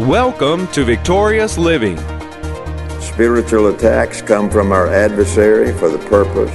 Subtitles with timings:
[0.00, 1.96] Welcome to Victorious Living.
[3.00, 6.52] Spiritual attacks come from our adversary for the purpose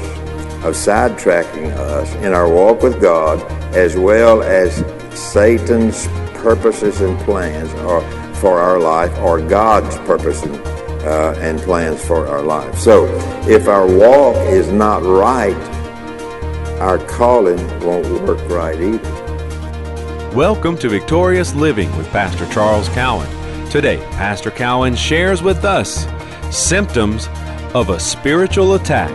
[0.63, 3.41] of sidetracking us in our walk with God,
[3.73, 4.85] as well as
[5.19, 7.71] Satan's purposes and plans
[8.39, 10.59] for our life, or God's purposes
[11.03, 12.77] uh, and plans for our life.
[12.77, 13.07] So,
[13.49, 15.57] if our walk is not right,
[16.79, 19.20] our calling won't work right either.
[20.35, 23.29] Welcome to Victorious Living with Pastor Charles Cowan.
[23.69, 26.07] Today, Pastor Cowan shares with us
[26.55, 27.27] symptoms
[27.73, 29.11] of a spiritual attack.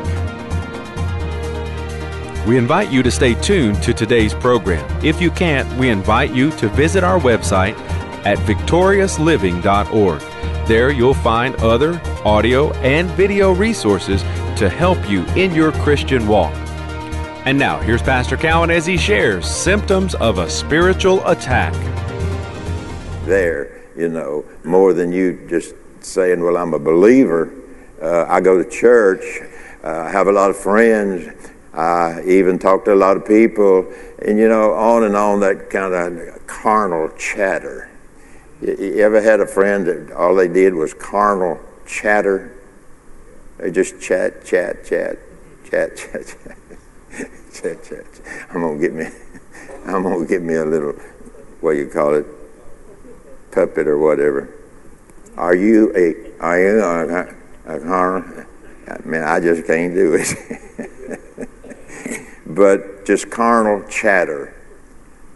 [2.46, 4.86] We invite you to stay tuned to today's program.
[5.02, 7.78] If you can't, we invite you to visit our website
[8.26, 10.68] at victoriousliving.org.
[10.68, 14.20] There you'll find other audio and video resources
[14.58, 16.65] to help you in your Christian walk.
[17.46, 21.72] And now, here's Pastor Cowan as he shares symptoms of a spiritual attack.
[23.24, 27.54] There, you know, more than you just saying, Well, I'm a believer.
[28.02, 29.22] Uh, I go to church.
[29.84, 31.52] Uh, I have a lot of friends.
[31.72, 33.94] I even talk to a lot of people.
[34.26, 37.88] And, you know, on and on, that kind of carnal chatter.
[38.60, 42.58] You, you ever had a friend that all they did was carnal chatter?
[43.58, 45.18] They just chat, chat, chat,
[45.70, 46.75] chat, chat, chat
[47.52, 48.06] chat, chat.
[48.50, 49.06] I'm gonna get me,
[49.86, 50.92] I'm gonna get me a little,
[51.60, 52.26] what you call it,
[53.52, 54.52] puppet or whatever.
[55.36, 58.46] Are you a, are you a, a carnal?
[59.04, 61.48] Man, I just can't do it.
[62.46, 64.54] but just carnal chatter.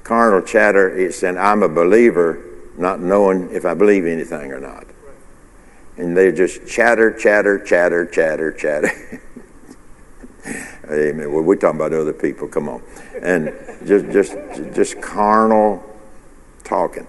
[0.05, 2.43] Carnal chatter is saying, I'm a believer,
[2.77, 4.87] not knowing if I believe anything or not.
[5.97, 9.23] And they just chatter, chatter, chatter, chatter, chatter.
[10.91, 11.33] Amen.
[11.33, 12.49] Well, we're talking about other people.
[12.49, 12.83] Come on,
[13.23, 13.55] and
[13.87, 14.35] just just
[14.75, 15.85] just carnal
[16.65, 17.07] talking.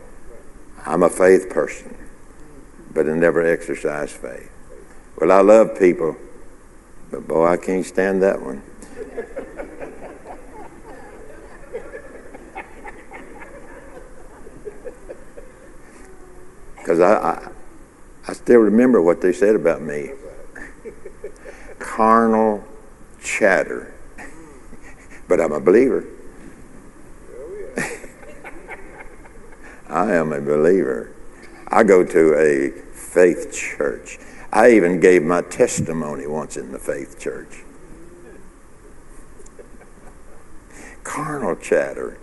[0.85, 1.97] I'm a faith person,
[2.93, 4.51] but I never exercise faith.
[5.19, 6.15] Well, I love people,
[7.09, 8.61] but boy, I can't stand that one.
[16.77, 17.51] Because I, I,
[18.27, 20.11] I still remember what they said about me.
[21.79, 22.63] Carnal
[23.21, 23.93] chatter.
[25.27, 26.05] but I'm a believer.
[29.89, 31.11] I am a believer.
[31.67, 34.19] I go to a faith church.
[34.51, 37.63] I even gave my testimony once in the faith church.
[41.03, 42.17] Carnal chatter.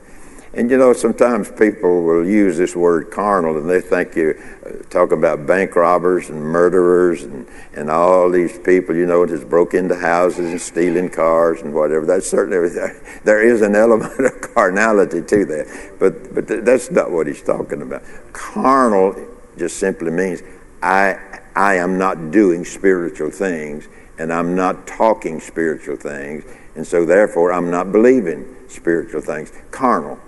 [0.59, 4.35] And you know, sometimes people will use this word carnal and they think you
[4.67, 9.49] uh, talk about bank robbers and murderers and, and all these people, you know, just
[9.49, 12.05] broke into houses and stealing cars and whatever.
[12.05, 12.71] That's certainly,
[13.25, 15.93] there is an element of carnality to that.
[16.01, 18.03] But, but that's not what he's talking about.
[18.33, 19.15] Carnal
[19.57, 20.43] just simply means
[20.83, 23.87] I, I am not doing spiritual things
[24.19, 26.43] and I'm not talking spiritual things.
[26.75, 29.53] And so therefore I'm not believing spiritual things.
[29.71, 30.19] Carnal.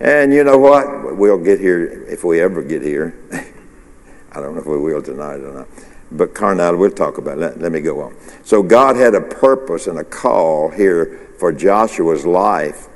[0.00, 1.16] And you know what?
[1.16, 3.16] We'll get here if we ever get here.
[4.32, 5.68] I don't know if we will tonight or not.
[6.10, 7.38] But carnality, we'll talk about.
[7.38, 8.16] Let, let me go on.
[8.42, 12.88] So God had a purpose and a call here for Joshua's life.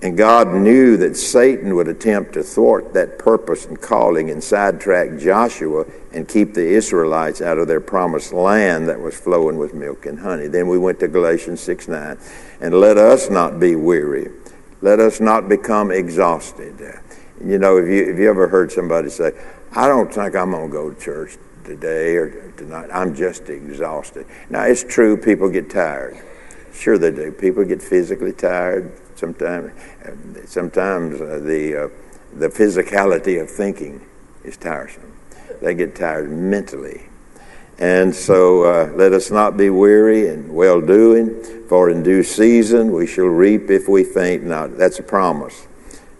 [0.00, 5.18] And God knew that Satan would attempt to thwart that purpose and calling and sidetrack
[5.18, 10.06] Joshua and keep the Israelites out of their promised land that was flowing with milk
[10.06, 10.46] and honey.
[10.46, 12.18] Then we went to Galatians 6 9.
[12.60, 14.30] And let us not be weary
[14.80, 16.78] let us not become exhausted.
[17.44, 19.32] You know, if you, if you ever heard somebody say,
[19.72, 24.26] I don't think I'm going to go to church today or tonight, I'm just exhausted.
[24.50, 26.18] Now, it's true, people get tired.
[26.72, 27.32] Sure, they do.
[27.32, 29.72] People get physically tired sometimes.
[30.46, 31.88] Sometimes uh, the, uh,
[32.38, 34.00] the physicality of thinking
[34.44, 35.12] is tiresome.
[35.60, 37.02] They get tired mentally.
[37.78, 42.92] And so uh, let us not be weary in well doing, for in due season
[42.92, 44.76] we shall reap if we faint not.
[44.76, 45.66] That's a promise.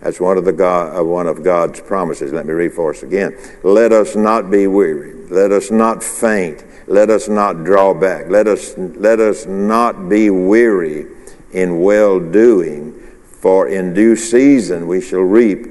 [0.01, 2.33] That's one of, the God, uh, one of God's promises.
[2.33, 3.37] Let me read for us again.
[3.65, 5.15] Let us not be weary.
[5.29, 6.65] Let us not faint.
[6.87, 8.29] Let us not draw back.
[8.29, 11.07] Let us, let us not be weary
[11.51, 12.93] in well doing,
[13.25, 15.67] for in due season we shall reap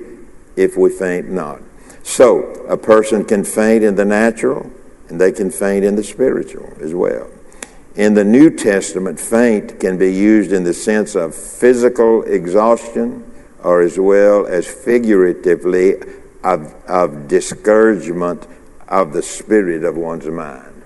[0.58, 1.62] if we faint not.
[2.04, 4.72] So, a person can faint in the natural
[5.10, 7.30] and they can faint in the spiritual as well.
[7.96, 13.24] In the New Testament, faint can be used in the sense of physical exhaustion
[13.64, 15.96] or as well as figuratively
[16.44, 18.46] of, of discouragement
[18.88, 20.84] of the spirit of one's mind.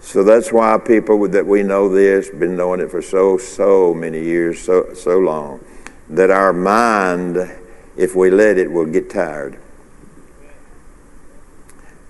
[0.00, 4.22] So that's why people that we know this, been knowing it for so, so many
[4.24, 5.62] years, so, so long,
[6.08, 7.36] that our mind,
[7.96, 9.60] if we let it, will get tired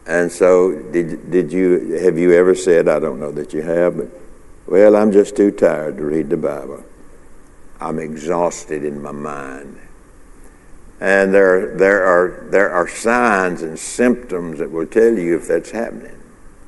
[0.09, 3.99] And so, did, did you, have you ever said, I don't know that you have,
[3.99, 4.09] but,
[4.67, 6.83] well, I'm just too tired to read the Bible.
[7.79, 9.79] I'm exhausted in my mind.
[10.99, 15.73] And there, there, are, there are signs and symptoms that will tell you if that's
[15.73, 16.19] happening.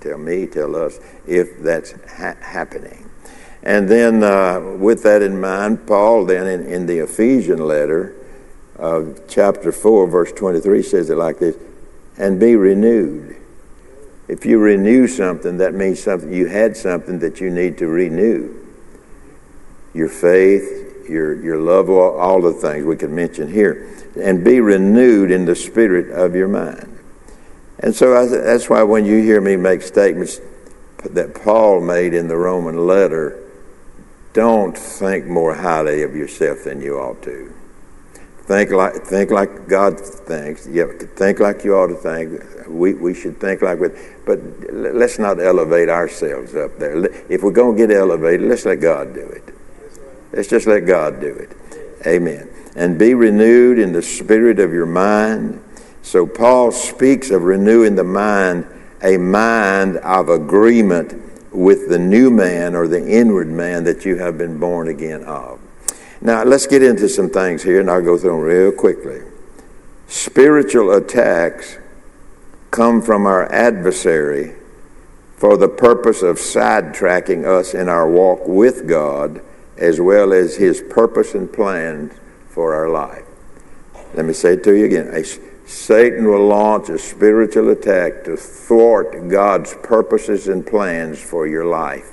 [0.03, 3.09] Tell me, tell us if that's ha- happening.
[3.63, 8.15] And then, uh, with that in mind, Paul, then in, in the Ephesian letter,
[9.29, 11.57] chapter 4, verse 23, says it like this
[12.21, 13.35] and be renewed.
[14.29, 18.55] If you renew something, that means something you had something that you need to renew.
[19.95, 23.89] Your faith, your, your love, all, all the things we could mention here.
[24.21, 26.99] And be renewed in the spirit of your mind.
[27.79, 30.41] And so I, that's why when you hear me make statements
[30.99, 33.43] that Paul made in the Roman letter,
[34.35, 37.53] don't think more highly of yourself than you ought to.
[38.51, 40.67] Think like think like God thinks.
[40.67, 42.43] Yeah, think like you ought to think.
[42.67, 43.79] We we should think like.
[44.27, 44.41] But
[44.73, 46.97] let's not elevate ourselves up there.
[47.31, 49.55] If we're going to get elevated, let's let God do it.
[50.33, 51.57] Let's just let God do it.
[52.05, 52.51] Amen.
[52.75, 55.63] And be renewed in the spirit of your mind.
[56.03, 58.67] So Paul speaks of renewing the mind,
[59.01, 61.15] a mind of agreement
[61.53, 65.60] with the new man or the inward man that you have been born again of.
[66.23, 69.23] Now, let's get into some things here, and I'll go through them real quickly.
[70.07, 71.79] Spiritual attacks
[72.71, 74.55] come from our adversary
[75.37, 79.41] for the purpose of sidetracking us in our walk with God,
[79.79, 82.11] as well as his purpose and plan
[82.49, 83.25] for our life.
[84.13, 85.25] Let me say it to you again.
[85.65, 92.11] Satan will launch a spiritual attack to thwart God's purposes and plans for your life.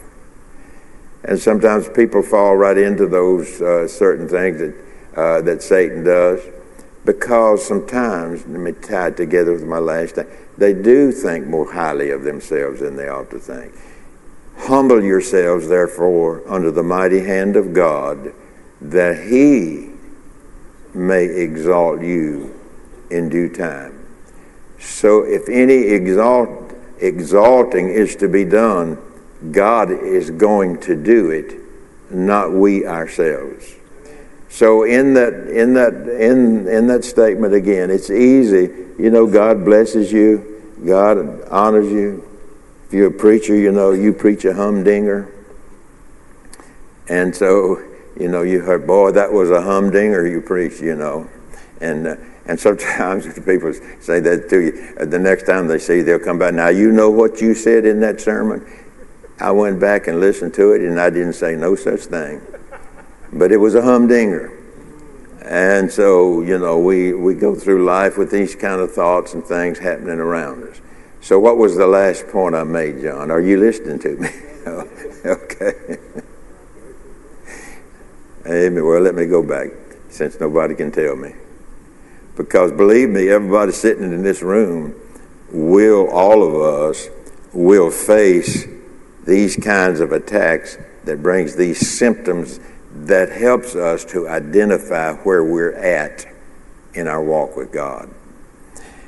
[1.28, 4.76] And sometimes people fall right into those uh, certain things that,
[5.16, 6.42] uh, that Satan does
[7.08, 10.28] because sometimes, let me tie it together with my last thing,
[10.58, 13.74] they do think more highly of themselves than they ought to think.
[14.58, 18.34] Humble yourselves, therefore, under the mighty hand of God,
[18.82, 19.92] that He
[20.94, 22.60] may exalt you
[23.10, 24.06] in due time.
[24.80, 28.98] So if any exalt, exalting is to be done,
[29.52, 31.56] God is going to do it,
[32.10, 33.76] not we ourselves.
[34.50, 38.74] So in that in that in in that statement again, it's easy.
[38.98, 42.28] You know, God blesses you, God honors you.
[42.88, 45.34] If you're a preacher, you know you preach a humdinger.
[47.10, 47.82] And so,
[48.20, 51.30] you know, you heard, boy, that was a humdinger you preached, you know.
[51.80, 55.06] And uh, and sometimes people say that to you.
[55.06, 56.54] The next time they see you, they'll come back.
[56.54, 58.66] Now, you know what you said in that sermon?
[59.40, 62.42] I went back and listened to it, and I didn't say no such thing.
[63.32, 64.52] But it was a humdinger.
[65.44, 69.44] And so, you know, we, we go through life with these kind of thoughts and
[69.46, 70.82] things happening around us.
[71.22, 73.32] So, what was the last point I made, John?
[73.32, 74.30] Are you listening to me?
[75.26, 75.98] okay.
[78.46, 78.86] Amen.
[78.86, 79.70] Well, let me go back
[80.10, 81.34] since nobody can tell me.
[82.36, 84.96] Because believe me, everybody sitting in this room
[85.52, 87.10] will, all of us,
[87.54, 88.68] will face
[89.28, 92.60] these kinds of attacks that brings these symptoms
[92.94, 96.26] that helps us to identify where we're at
[96.94, 98.10] in our walk with God.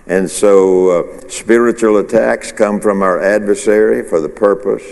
[0.06, 4.84] And so uh, spiritual attacks come from our adversary for the purpose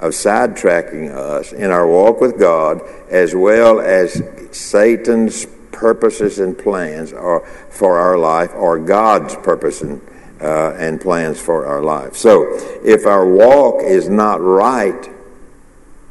[0.00, 7.12] of sidetracking us in our walk with God as well as Satan's purposes and plans
[7.12, 10.00] are for our life or God's purpose and,
[10.42, 12.16] uh, and plans for our life.
[12.16, 12.48] So
[12.84, 15.08] if our walk is not right,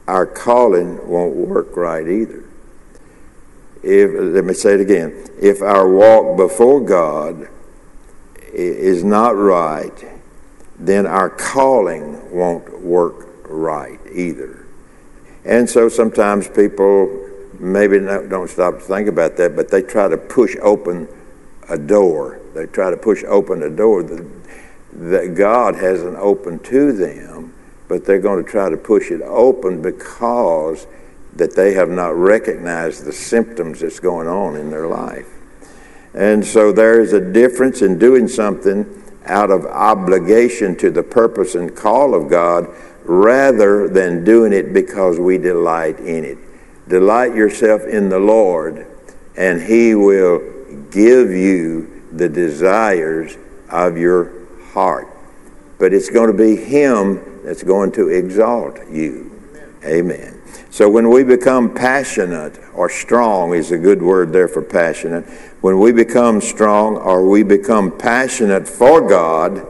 [0.07, 2.43] our calling won't work right either.
[3.83, 5.27] If, let me say it again.
[5.41, 7.49] If our walk before God
[8.53, 10.05] is not right,
[10.79, 14.65] then our calling won't work right either.
[15.43, 20.17] And so sometimes people maybe don't stop to think about that, but they try to
[20.17, 21.07] push open
[21.69, 22.39] a door.
[22.53, 27.53] They try to push open a door that, God hasn't opened to them,
[27.87, 30.85] but they're going to try to push it open because
[31.35, 35.27] that they have not recognized the symptoms that's going on in their life.
[36.13, 41.55] And so there is a difference in doing something out of obligation to the purpose
[41.55, 42.67] and call of God
[43.05, 46.37] rather than doing it because we delight in it.
[46.87, 48.85] Delight yourself in the Lord,
[49.37, 50.41] and He will
[50.91, 53.37] give you the desires
[53.69, 54.31] of your
[54.71, 55.07] heart.
[55.79, 59.31] But it's going to be Him that's going to exalt you.
[59.83, 60.41] Amen.
[60.69, 65.25] So when we become passionate, or strong is a good word there for passionate,
[65.61, 69.65] when we become strong or we become passionate for God,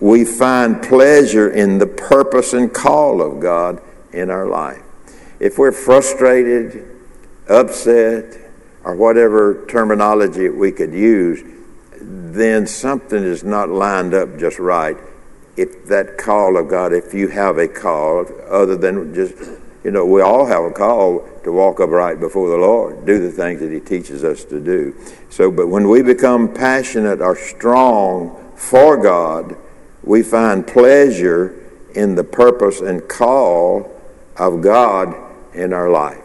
[0.00, 3.82] we find pleasure in the purpose and call of God
[4.12, 4.82] in our life.
[5.38, 6.86] If we're frustrated,
[7.48, 8.49] upset,
[8.84, 11.42] or whatever terminology we could use,
[12.00, 14.96] then something is not lined up just right.
[15.56, 19.34] If that call of God, if you have a call other than just,
[19.84, 23.30] you know, we all have a call to walk upright before the Lord, do the
[23.30, 24.94] things that He teaches us to do.
[25.28, 29.56] So, but when we become passionate or strong for God,
[30.02, 31.56] we find pleasure
[31.94, 33.90] in the purpose and call
[34.36, 35.14] of God
[35.54, 36.19] in our life.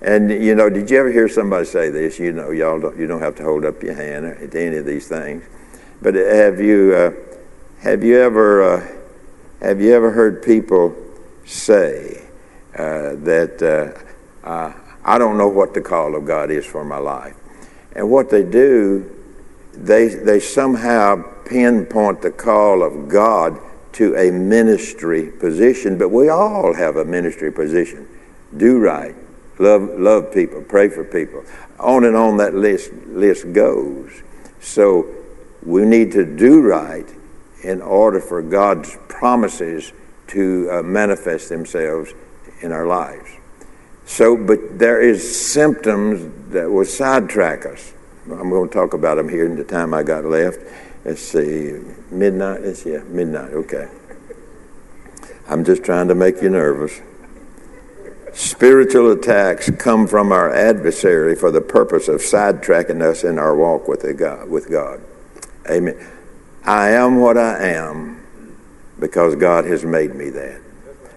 [0.00, 2.18] And you know, did you ever hear somebody say this?
[2.18, 4.86] You know, y'all don't, you don't have to hold up your hand to any of
[4.86, 5.44] these things.
[6.00, 7.10] But have you uh,
[7.80, 8.88] have you ever uh,
[9.60, 10.94] have you ever heard people
[11.44, 12.22] say
[12.74, 14.04] uh, that
[14.44, 14.72] uh,
[15.04, 17.34] I don't know what the call of God is for my life?
[17.96, 19.10] And what they do,
[19.72, 23.58] they they somehow pinpoint the call of God
[23.94, 25.98] to a ministry position.
[25.98, 28.06] But we all have a ministry position.
[28.56, 29.16] Do right
[29.58, 31.44] love, love people, pray for people.
[31.78, 34.22] On and on that list, list goes.
[34.60, 35.06] So
[35.64, 37.06] we need to do right
[37.62, 39.92] in order for God's promises
[40.28, 42.12] to uh, manifest themselves
[42.60, 43.28] in our lives.
[44.04, 47.92] So, but there is symptoms that will sidetrack us.
[48.24, 50.58] I'm going to talk about them here in the time I got left.
[51.04, 51.78] Let's see,
[52.10, 52.62] midnight.
[52.62, 53.52] Let's yeah, midnight.
[53.52, 53.88] Okay.
[55.48, 57.00] I'm just trying to make you nervous.
[58.38, 63.88] Spiritual attacks come from our adversary for the purpose of sidetracking us in our walk
[63.88, 64.48] with God.
[64.48, 65.00] With God.
[65.68, 65.98] Amen.
[66.64, 68.24] I am what I am
[69.00, 70.60] because God has made me that.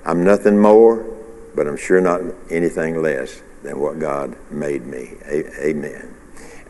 [0.04, 1.06] I'm nothing more,
[1.54, 5.14] but I'm sure not anything less than what God made me.
[5.30, 6.16] Amen.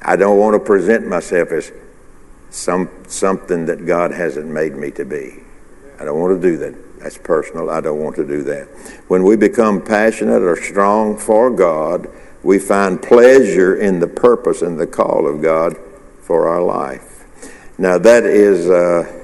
[0.02, 1.72] I don't want to present myself as
[2.50, 5.44] some something that God hasn't made me to be.
[5.98, 6.91] I don't want to do that.
[7.02, 7.70] That's personal.
[7.70, 8.68] I don't want to do that.
[9.08, 12.08] When we become passionate or strong for God,
[12.44, 15.78] we find pleasure in the purpose and the call of God
[16.22, 17.26] for our life.
[17.78, 18.70] Now that is.
[18.70, 19.20] Uh,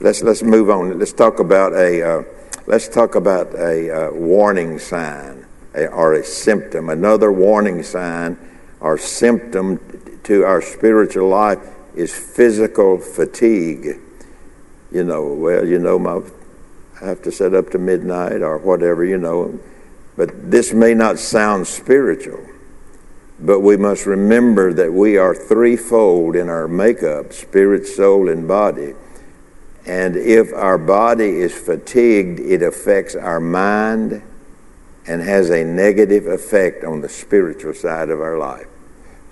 [0.00, 0.98] let's let's move on.
[0.98, 2.02] Let's talk about a.
[2.02, 2.22] Uh,
[2.66, 6.88] let's talk about a uh, warning sign a, or a symptom.
[6.88, 8.38] Another warning sign
[8.80, 9.78] or symptom
[10.24, 11.58] to our spiritual life
[11.94, 14.00] is physical fatigue.
[14.92, 16.20] You know, well, you know, my
[17.00, 19.58] have to set up to midnight or whatever, you know.
[20.16, 22.46] But this may not sound spiritual,
[23.38, 28.94] but we must remember that we are threefold in our makeup spirit, soul, and body.
[29.86, 34.22] And if our body is fatigued, it affects our mind
[35.06, 38.66] and has a negative effect on the spiritual side of our life.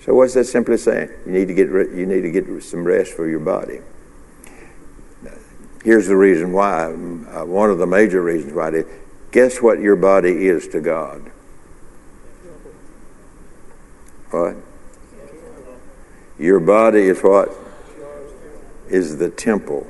[0.01, 1.09] So what's that simply saying?
[1.25, 3.79] You need to get you need to get some rest for your body.
[5.83, 6.85] Here's the reason why.
[6.85, 8.69] Uh, one of the major reasons why.
[8.69, 8.87] It,
[9.31, 11.31] guess what your body is to God?
[14.31, 14.55] What?
[16.37, 17.49] Your body is what?
[18.89, 19.87] Is the temple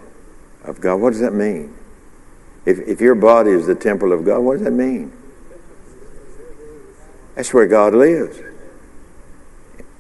[0.63, 0.95] of God.
[0.95, 1.75] What does that mean?
[2.65, 5.11] If, if your body is the temple of God, what does that mean?
[7.35, 8.39] That's where God lives.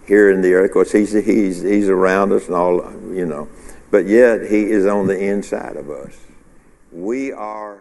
[0.05, 2.77] Here in the earth, of course, he's, he's, he's around us and all,
[3.13, 3.47] you know
[3.91, 6.17] but yet He is on the inside of us.
[6.91, 7.79] We are.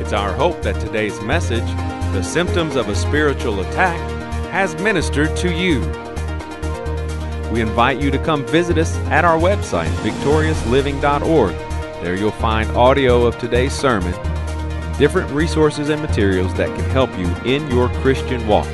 [0.00, 1.66] It's our hope that today's message,
[2.12, 3.98] The Symptoms of a Spiritual Attack,
[4.50, 5.80] has ministered to you.
[7.50, 11.54] We invite you to come visit us at our website, victoriousliving.org.
[12.02, 14.12] There you'll find audio of today's sermon,
[14.98, 18.66] different resources and materials that can help you in your Christian walk.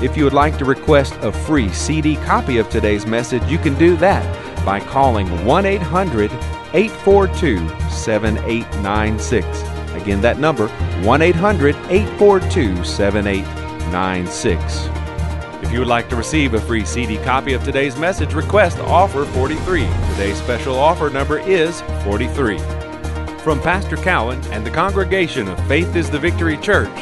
[0.00, 3.74] If you would like to request a free CD copy of today's message, you can
[3.74, 4.24] do that
[4.64, 6.30] by calling 1 800
[6.72, 9.44] 842 7896.
[10.00, 14.88] Again, that number 1 800 842 7896.
[15.64, 19.24] If you would like to receive a free CD copy of today's message, request offer
[19.24, 19.80] 43.
[19.80, 22.58] Today's special offer number is 43.
[23.38, 26.96] From Pastor Cowan and the congregation of Faith is the Victory Church,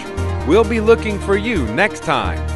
[0.47, 2.56] we'll be looking for you next time